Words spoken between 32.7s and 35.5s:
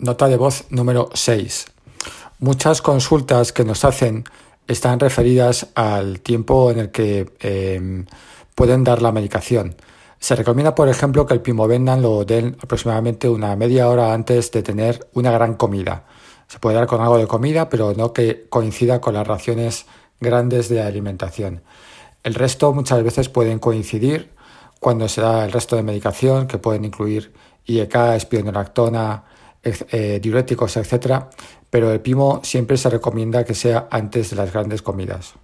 se recomienda que sea antes de las grandes comidas.